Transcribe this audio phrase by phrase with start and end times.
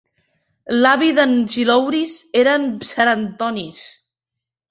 [0.83, 3.83] L'avi d'en Xilouris era en Psarantonis.